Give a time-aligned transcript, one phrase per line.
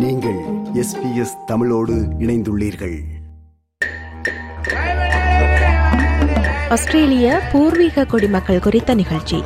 [0.00, 0.38] நீங்கள்
[0.74, 2.98] எஸ்பிஎஸ் தமிழோடு இணைந்துள்ளீர்கள்.
[6.68, 9.42] ஆஸ்திரேலிய பூர்வீக குடிமக்கள் குறித்த நிகழ்ச்சி.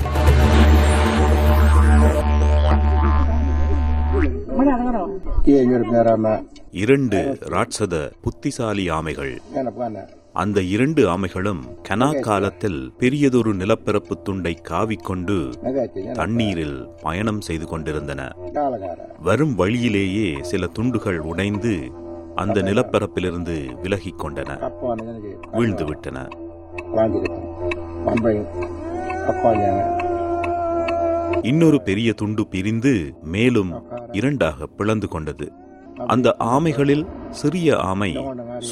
[6.70, 9.40] இரண்டு ராட்சத புத்திசாலி ஆமைகள்.
[10.34, 15.36] அந்த இரண்டு ஆமைகளும் கனா காலத்தில் பெரியதொரு நிலப்பரப்பு துண்டை காவிக்கொண்டு
[16.12, 18.32] தண்ணீரில் பயணம் செய்து கொண்டிருந்தன.
[19.20, 21.92] வரும் வழியிலேயே சில துண்டுகள் உடைந்து
[22.34, 24.72] அந்த நிலப்பரப்பிலிருந்து விலகிக் கொண்டன.
[25.52, 26.28] வீழ்ந்து விட்டன.
[31.42, 33.72] இன்னொரு பெரிய துண்டு பிரிந்து மேலும்
[34.12, 35.52] இரண்டாக பிளந்து கொண்டது.
[35.96, 38.16] அந்த ஆமைகளில் சிறிய ஆமை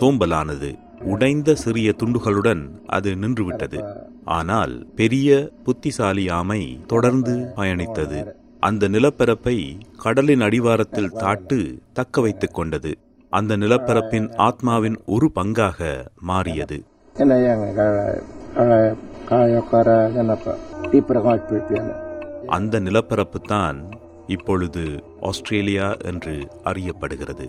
[0.01, 0.79] சோம்பலானது.
[1.01, 3.95] உடைந்த சிறிய துண்டுகளுடன் அது நின்றுவிட்டது.
[4.25, 8.33] ஆனால் பெரிய புத்திசாலி ஆமை தொடர்ந்து பயணித்தது.
[8.61, 12.99] அந்த நிலப்பரப்பை கடலின் அடிவாரத்தில் தாட்டு தக்க வைத்துக் கொண்டது.
[13.31, 16.85] அந்த நிலப்பரப்பின் ஆத்மாவின் ஒரு பங்காக மாறியது.
[22.47, 23.89] அந்த நிலப்பரப்பு தான்
[24.33, 24.85] இப்பொழுது
[25.21, 27.47] ஆஸ்திரேலியா என்று அறியப்படுகிறது.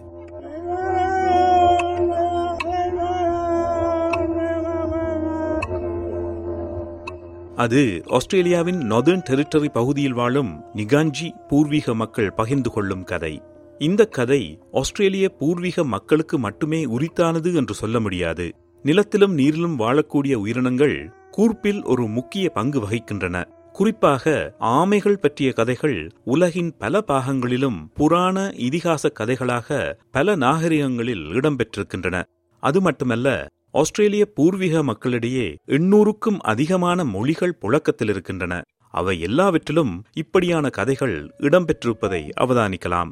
[7.55, 13.33] அது ஆஸ்திரேலியாவின் நொதர்ன் டெரிட்டரி பகுதியில் வாழும் நிகாஞ்சி பூர்வீக மக்கள் பகிர்ந்து கொள்ளும் கதை.
[13.77, 18.51] இந்த கதை ஆஸ்திரேலிய பூர்வீக மக்களுக்கு மட்டுமே உரித்தானது என்று சொல்ல முடியாது.
[18.83, 23.37] நிலத்திலும் நீரிலும் வாழக்கூடிய உயிரினங்கள் கூர்ப்பில் ஒரு முக்கிய பங்கு வகிக்கின்றன.
[23.73, 32.23] குறிப்பாக ஆமைகள் பற்றிய கதைகள் உலகின் பல பாகங்களிலும் புராண இதிகாச கதைகளாக பல நாகரிகங்களில் இடம்பெற்றிருக்கின்றன.
[32.63, 38.61] அது மட்டுமல்ல ஆஸ்திரேலிய பூர்வீக மக்களிடையே எண்ணூறுக்கும் அதிகமான மொழிகள் புழக்கத்தில் இருக்கின்றன.
[38.89, 43.11] அவை எல்லாவற்றிலும் இப்படியான கதைகள் இடம்பெற்றிருப்பதை அவதானிக்கலாம்.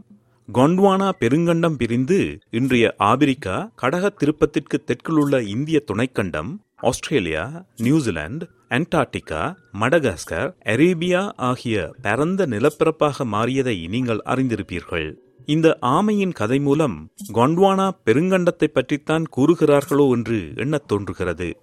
[0.54, 6.50] கொண்ட்வானா பெருங்கண்டம் பிரிந்து இன்றைய ஆபிரிக்கா கடக திருப்பத்திற்கு தெற்கிலுள்ள இந்திய துணைக்கண்டம்
[6.82, 15.16] Australia New Zealand Antarctica Madagascar Arabia ஆகிய பரந்த நிலப்பரப்பாக மாறியதை நீங்கள் அறிந்திருப்பீர்கள்.
[15.46, 21.58] இந்த ஆமையின் கதை மூலம் கொண்ட்வானா பெருங்கண்டத்தை பற்றித்தான் கூறுகிறார்களோ என்று எண்ணத் தோன்றுகிறது.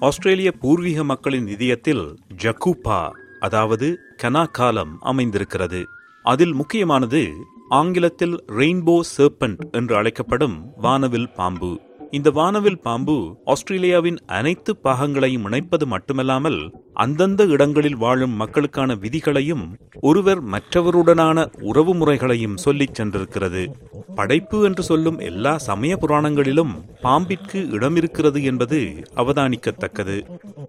[0.00, 5.86] ஆஸ்திரேலிய பூர்வீக மக்களின் இதயத்தில் ஜக்கூபா அதாவது கனா காலம் அமைந்திருக்கிறது.
[6.22, 7.34] அதில் முக்கியமானது
[7.68, 11.80] ஆங்கிலத்தில் ரெயின்போ சர்பன்ட் என்று அழைக்கப்படும் வானவில் பாம்பு.
[12.10, 21.46] இந்த வானவில் பாம்பு ஆஸ்திரேலியாவின் அனைத்து பாகங்களையும் இணைப்பது மட்டுமல்லாமல் அந்தந்த இடங்களில் வாழும் மக்களுக்கான விதிகளையும் ஒருவர் மற்றவருடனான
[21.60, 23.66] உறவு முறைகளையும் சொல்லிச் சென்றிருக்கிறது.
[24.14, 30.18] படைப்பு என்று சொல்லும் எல்லா சமய புராணங்களிலும் பாம்பிற்கு இடம் இருக்கிறது என்பது அவதானிக்கத்தக்கது.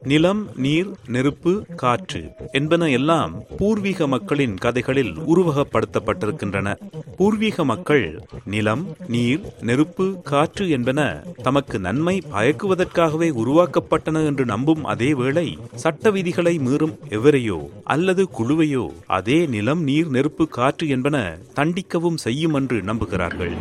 [0.01, 6.75] நிலம் நீர் நெருப்பு காற்று என்பன எல்லாம் பூர்வீக மக்களின் கதைகளில் உருவகப்படுத்தப்பட்டிருக்கின்றன.
[7.17, 15.57] பூர்வீக மக்கள் நிலம் நீர் நெருப்பு காற்று என்பன தமக்கு நன்மை பயக்குவதற்காகவே உருவாக்கப்பட்டன என்று நம்பும் அதே வேளை
[15.75, 22.81] சட்ட விதிகளை மீறும் எவரையோ அல்லது குழுவையோ அதே நிலம் நீர் நெருப்பு காற்று என்பன தண்டிக்கவும் செய்யும் என்று
[22.81, 23.55] நம்புகிறார்கள்.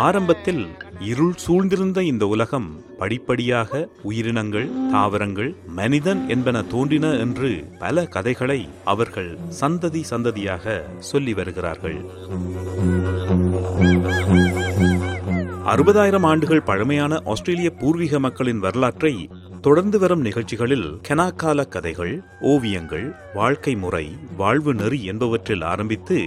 [0.00, 0.62] ஆரம்பத்தில்
[1.00, 2.68] இருள் சூழ்ந்திருந்த இந்த உலகம்
[2.98, 10.64] படிப்படியாக உயிரினங்கள் தாவரங்கள் மனிதன் என்பன தோன்றின என்று பல கதைகளை அவர்கள் சந்ததி சந்ததியாக
[10.98, 11.98] சொல்லி வருகிறார்கள்.
[15.64, 19.14] அறுபதாயிரம் ஆண்டுகள் பழமையான ஆஸ்திரேலிய பூர்வீக மக்களின் வரலாற்றை
[19.60, 22.12] தொடர்ந்து வரும் நிகழ்ச்சிகளில் கெனாக்கால கதைகள்
[22.44, 23.04] ஓவியங்கள்
[23.34, 24.04] வாழ்க்கை முறை
[24.36, 26.18] வாழ்வு நெறி என்பவற்றில் ஆரம்பித்து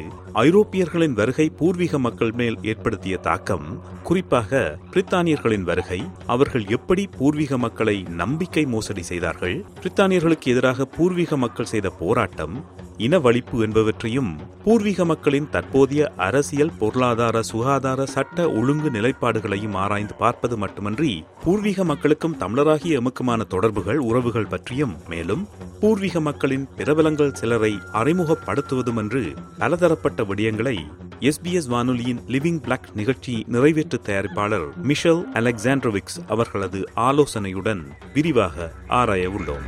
[0.42, 3.68] ஐரோப்பியர்களின் வருகை பூர்வீக மக்கள் மேல் ஏற்படுத்திய தாக்கம்
[4.04, 11.90] குறிப்பாக பிரித்தானியர்களின் வருகை அவர்கள் எப்படி பூர்வீக மக்களை நம்பிக்கை மோசடி செய்தார்கள் பிரித்தானியர்களுக்கு எதிராக பூர்வீக மக்கள் செய்த
[12.00, 12.56] போராட்டம்
[13.00, 14.32] இனவழிப்பு என்பவற்றையும்
[14.64, 21.12] பூர்வீக மக்களின் தற்போதைய அரசியல் பொருளாதார சுகாதார சட்ட ஒழுங்கு நிலைப்பாடுகளையும் ஆராய்ந்து பார்ப்பது மட்டுமன்றி
[21.44, 25.48] பூர்வீக மக்களுக்கும் தமிழராகிய நெருக்கமான தொடர்புகள் உறவுகள் பற்றியும் மேலும்
[25.80, 30.78] பூர்வீக மக்களின் பிரபலங்கள் சிலரை அறிமுகப்படுத்துவதும் என்று பலதரப்பட்ட விடயங்களை
[31.20, 37.84] எஸ்பிஎஸ் வானொலியின் லிவிங் பிளாக் நிகழ்ச்சி நிறைவேற்று தயாரிப்பாளர் மிஷல் அலெக்சாண்ட்ரோவிக்ஸ் அவர்களது ஆலோசனையுடன்
[38.14, 39.68] விரிவாக ஆராய உள்ளோம்.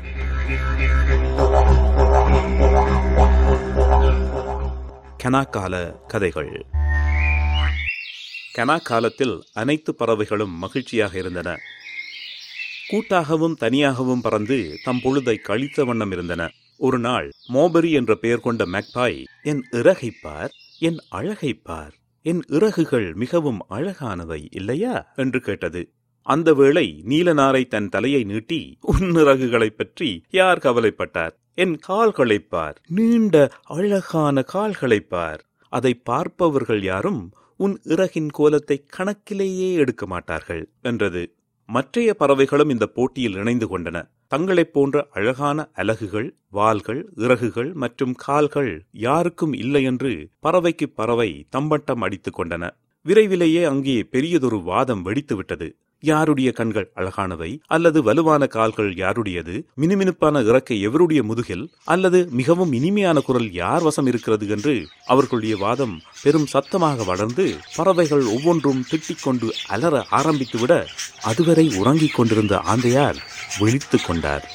[5.23, 6.65] கனாக்கால கதைகள்.
[8.57, 11.57] கனா காலத்தில் அனைத்து பறவைகளும் மகிழ்ச்சியாக இருந்தன.
[12.91, 16.51] கூட்டாகவும் தனியாகவும் பறந்து தம் பொழுதை கழித்த வண்ணம் இருந்தன.
[16.77, 20.49] ஒரு நாள் மோபரி என்ற பெயர் கொண்ட மெக்பாய் என் இறகைப்பார்
[20.79, 21.91] என் அழகைப்பார்
[22.21, 25.11] என் இறகுகள் மிகவும் அழகானவை இல்லையா?
[25.15, 25.91] என்று கேட்டது.
[26.21, 31.31] அந்த வேளை நீலனாரை தன் தலையை நீட்டி உன் இறகுகளைப் பற்றி யார் கவலைப்பட்டார்?
[31.53, 35.45] என் கால்களைப் பார் நீண்ட அழகான கால்களைப் பார்.
[35.69, 41.35] அதை பார்ப்பவர்கள் யாரும் உன் இறகின் கோலத்தை கணக்கிலேயே எடுக்க மாட்டார்கள் என்றது.
[41.67, 44.07] மற்றைய பறவைகளும் இந்த போட்டியில் இணைந்து கொண்டன.
[44.27, 52.39] தங்களைப் போன்ற அழகான அலகுகள் வால்கள் இறகுகள் மற்றும் கால்கள் யாருக்கும் இல்லை என்று பறவைக்கு பறவை தம்பட்டம் அடித்துக்
[52.39, 52.69] கொண்டன.
[53.01, 55.71] விரைவிலேயே அங்கே பெரியதொரு வாதம் வெடித்துவிட்டது.
[56.05, 59.67] யாருடைய கண்கள் அழகானவை அல்லது வலுவான கால்கள் யாருடையது?
[59.81, 61.69] மினுமினுப்பான இறக்கை எவருடைய முதுகில்?
[61.83, 68.83] அல்லது மிகவும் இனிமையான குரல் யார் வசம் இருக்கிறது என்று அவர்களுடைய வாதம் பெரும் சத்தமாக வளர்ந்து பறவைகள் ஒவ்வொன்றும்
[68.91, 70.85] திட்டிக்கொண்டு அலற ஆரம்பித்துவிட
[71.23, 73.15] அதுவரை உறங்கிக் கொண்டிருந்த ஆந்தையார்
[73.59, 74.51] விழித்துக் கொண்டார்.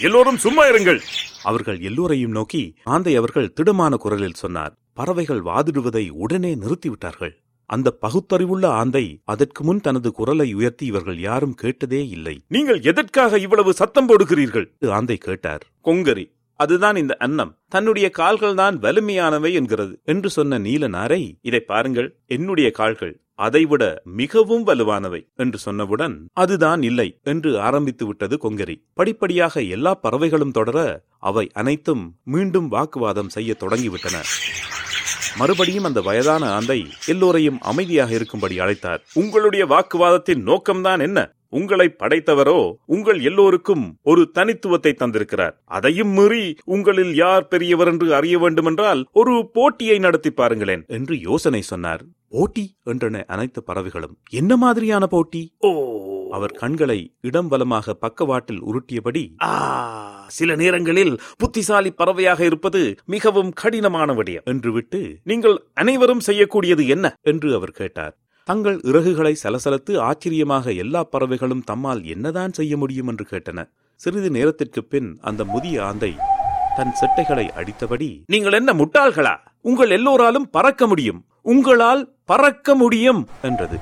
[0.00, 1.00] எல்லோரும் சும்மா இருங்கள்.
[1.42, 4.74] அவர்கள் எல்லோரையும் நோக்கி ஆந்தை அவர்கள் திடமான குரலில் சொன்னார்.
[4.92, 7.32] பறவைகள் வாதிடுவதை உடனே நிறுத்திவிட்டார்கள்.
[7.74, 12.36] அந்த பகுத்தறிவுள்ள ஆந்தை அதற்கு முன் தனது குரலை உயர்த்தி இவர்கள் யாரும் கேட்டதே இல்லை.
[12.54, 14.68] நீங்கள் எதற்காக இவ்வளவு சத்தம் போடுகிறீர்கள்?
[14.98, 15.64] ஆந்தை கேட்டார்.
[15.88, 16.26] கொங்கரி
[16.60, 17.52] அதுதான் இந்த அன்னம்.
[17.68, 19.94] தன்னுடைய கால்கள் தான் வலிமையானவை என்கிறது.
[20.04, 23.14] என்று சொன்ன நீல நாரை இதை பாருங்கள் என்னுடைய கால்கள்
[23.46, 23.84] அதைவிட
[24.20, 28.76] மிகவும் வலுவானவை என்று சொன்னவுடன் அதுதான் இல்லை என்று ஆரம்பித்து விட்டது கொங்கரி.
[28.92, 30.78] படிப்படியாக எல்லா பறவைகளும் தொடர
[31.30, 34.18] அவை அனைத்தும் மீண்டும் வாக்குவாதம் செய்ய தொடங்கிவிட்டன.
[35.36, 38.98] மறுபடியும் அந்த வயதான ஆந்தை எல்லோரையும் அமைதியாக இருக்கும்படி அழைத்தார்.
[39.12, 41.32] உங்களுடைய வாக்குவாதத்தின் நோக்கம்தான் என்ன?
[41.48, 45.52] உங்களை படைத்தவரோ உங்கள் எல்லோருக்கும் ஒரு தனித்துவத்தை தந்திருக்கிறார்.
[45.64, 52.04] அதையும் மீறி உங்களில் யார் பெரியவர் என்று அறிய வேண்டுமென்றால் ஒரு போட்டியை நடத்தி பாருங்களேன் என்று யோசனை சொன்னார்.
[52.28, 52.76] போட்டி?
[52.86, 54.18] என்றன அனைத்து பறவைகளும்.
[54.30, 55.54] என்ன மாதிரியான போட்டி?
[55.58, 55.98] ஓ.
[56.30, 60.19] அவர் கண்களை இடம் வலமாக பக்கவாட்டில் உருட்டியபடி ஆ.
[60.30, 64.44] சில நேரங்களில் புத்திசாலி பறவையாக இருப்பது மிகவும் கடினமான விடயம்.
[64.44, 67.14] என்று விட்டு நீங்கள் அனைவரும் செய்யக்கூடியது என்ன?
[67.22, 68.16] என்று அவர் கேட்டார்.
[68.44, 73.08] தங்கள் இறகுகளை சலசலத்து ஆச்சரியமாக எல்லா பறவைகளும் தம்மால் என்னதான் செய்ய முடியும்?
[73.08, 76.12] என்று கேட்டன சிறிது நேரத்திற்கு பின் அந்த முதிய ஆந்தை
[76.76, 79.34] தன் செட்டைகளை அடித்தபடி நீங்கள் என்ன முட்டாள்களா?
[79.60, 81.24] உங்கள் எல்லோராலும் பறக்க முடியும்.
[81.42, 83.28] உங்களால் பறக்க முடியும்.
[83.42, 83.78] என்றது.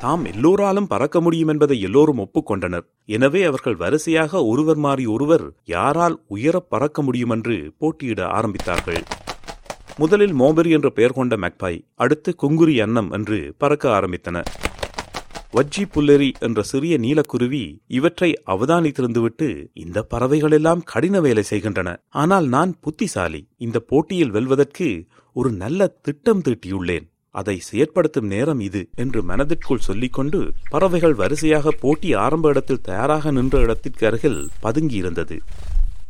[0.00, 2.86] தாம் எல்லோராலும் பறக்க முடியும் என்பதை எல்லோரும் ஒப்புக்கொண்டனர்.
[3.06, 9.02] எனவே அவர்கள் வரிசையாக ஒருவர் மாறி ஒருவர் யாரால் உயரப் பறக்க முடியுமென்று போட்டியிட ஆரம்பித்தார்கள்.
[9.98, 14.42] முதலில் மோபெரி என்ற பெயர் கொண்ட மெக்பாய் அடுத்து குங்குரி அன்னம் என்று பறக்க ஆரம்பித்தன.
[15.52, 22.02] வஜ்ஜி புல்லெரி என்ற சிறிய நீலக்குருவி இவற்றை அவதானித்திருந்துவிட்டு இந்த பறவைகளெல்லாம் கடின வேலை செய்கின்றன.
[22.08, 23.48] ஆனால் நான் புத்திசாலி.
[23.56, 27.12] இந்த போட்டியில் வெல்வதற்கு ஒரு நல்ல திட்டம் தீட்டியுள்ளேன்.
[27.34, 30.40] அதை செயற்படுத்தும் நேரம் இது என்று மனதிற்குள் சொல்லிக்கொண்டு
[30.70, 35.38] பறவைகள் வரிசையாக போட்டி ஆரம்ப இடத்தில் தயாராக நின்ற இடத்திற்கு அருகில் பதுங்கியிருந்தது.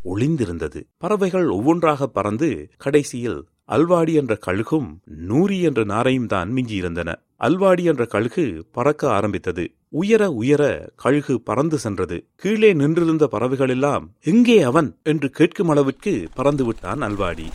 [0.04, 0.80] ஒளிந்திருந்தது.
[0.96, 3.38] பறவைகள் ஒவ்வொன்றாக பறந்து கடைசியில்
[3.68, 7.10] அல்வாடி என்ற கழுகும் நூரி என்ற நாரையும் தான் மிஞ்சியிருந்தன.
[7.40, 9.64] அல்வாடி என்ற கழுகு பறக்க ஆரம்பித்தது.
[9.88, 10.62] உயர உயர
[10.96, 12.18] கழுகு பறந்து சென்றது.
[12.36, 14.90] கீழே நின்றிருந்த பறவைகளெல்லாம் எங்கே அவன்?
[15.02, 17.48] என்று கேட்கும் அளவிற்கு பறந்து விட்டான் அல்வாடி.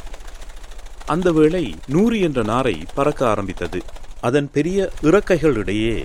[1.13, 3.79] அந்த வேளை நூறு என்ற நாரை பறக்க ஆரம்பித்தது.
[4.21, 5.95] அதன் பெரிய இறக்கைகளிடையே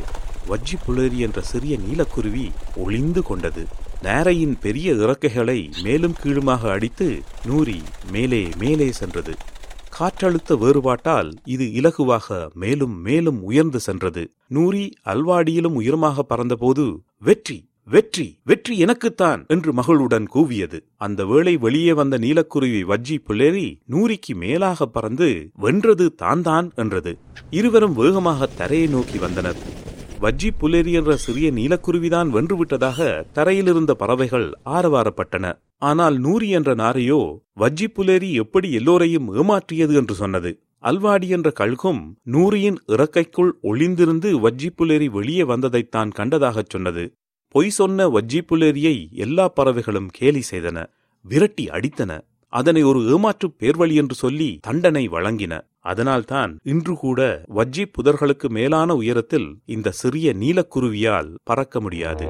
[0.51, 2.47] வஜ்ஜி புலரி என்ற சிறிய நீலக்குருவி
[2.77, 3.63] ஒளிந்து கொண்டது.
[4.03, 7.09] நாரையின் பெரிய இறக்கைகளை மேலும் கீழுமாக அடித்து
[7.47, 7.79] நூரி
[8.13, 9.35] மேலே மேலே சென்றது.
[9.99, 14.25] காற்றழுத்த வேறுபாட்டால் இது இலகுவாக மேலும் மேலும் உயர்ந்து சென்றது.
[14.49, 16.87] நூரி அல்வாடியிலும் உயரமாக பறந்தபோது
[17.19, 17.59] வெற்றி
[17.89, 20.79] வெற்றி வெற்றி எனக்குத்தான் என்று மகளுடன் கூவியது.
[20.97, 27.13] அந்த வேளை வெளியே வந்த நீலக்குருவி வஜ்ஜி புலேரி நூறிக்கு மேலாக பறந்து வென்றது தான் தான் என்றது.
[27.51, 29.59] இருவரும் வேகமாக தரையை நோக்கி வந்தனர்.
[30.21, 35.53] வஜ்ஜி புலேரி என்ற சிறிய நீலக்குருவிதான் வென்றுவிட்டதாக தரையிலிருந்த பறவைகள் ஆரவாரப்பட்டன.
[35.79, 37.21] ஆனால் நூரி என்ற நாரையோ
[37.61, 40.53] வஜ்ஜி புலேரி எப்படி எல்லோரையும் ஏமாற்றியது என்று சொன்னது.
[40.83, 47.05] அல்வாடி என்ற கழுகும் நூரியின் இறக்கைக்குள் ஒளிந்திருந்து வஜ்ஜி புலேரி வெளியே வந்ததைத்தான் கண்டதாகச் சொன்னது.
[47.55, 50.87] பொய் சொன்ன வஜ்ஜி புலேரியை எல்லா பறவைகளும் கேலி செய்தன
[51.23, 52.21] விரட்டி அடித்தன.
[52.49, 55.61] அதனை ஒரு ஏமாற்று பேர்வழி என்று சொல்லி தண்டனை வழங்கின.
[55.81, 62.27] அதனால்தான் இன்று கூட வஜ்ஜி புதர்களுக்கு மேலான உயரத்தில் இந்த சிறிய நீலக்குருவியால் பறக்க முடியாது.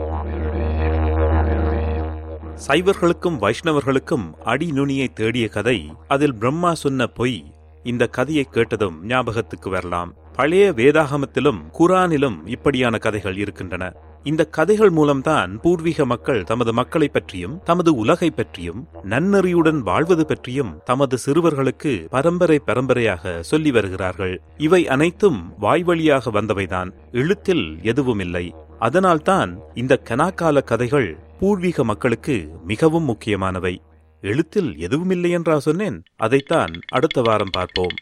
[2.69, 7.45] சைவர்களுக்கும் வைஷ்ணவர்களுக்கும் அடி நுனியை தேடிய கதை அதில் பிரம்மா சொன்ன பொய்
[7.83, 10.15] இந்த கதையை கேட்டதும் ஞாபகத்துக்கு வரலாம்.
[10.33, 14.13] பழைய வேதாகமத்திலும் குரானிலும் இப்படியான கதைகள் இருக்கின்றன.
[14.25, 21.19] இந்த கதைகள் மூலம்தான் பூர்வீக மக்கள் தமது மக்களை பற்றியும் தமது உலகை பற்றியும் நன்னறியுடன் வாழ்வது பற்றியும் தமது
[21.27, 24.41] சிறுவர்களுக்கு பரம்பரை பரம்பரையாக சொல்லி வருகிறார்கள்.
[24.57, 26.91] இவை அனைத்தும் வாய்வழியாக வந்தவைதான்.
[27.13, 28.55] எழுத்தில் எதுவும் இல்லை.
[28.79, 33.83] அதனால்தான் இந்த கனாக்கால கதைகள் பூர்வீக மக்களுக்கு மிகவும் முக்கியமானவை.
[34.21, 36.03] எழுத்தில் எதுவுமில்லை என்றா சொன்னேன்.
[36.17, 37.95] அதைத்தான் அடுத்த வாரம் பார்ப்போம்.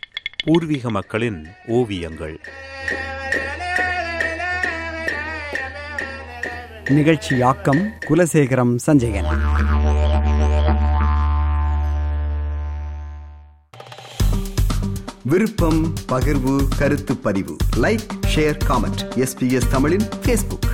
[0.45, 2.41] பூர்வீக மக்களின் ஓவியங்கள்.
[6.89, 9.25] நிகழ்ச்சியாக்கம் குலசேகரம் சஞ்சயன்.
[15.23, 17.57] விருப்பம் பகிர்வு கருத்து பதிவு.
[17.77, 20.69] லைக் ஷேர் காமெண்ட் எஸ்பிஎஸ் தமிழின் ஃபேஸ்புக்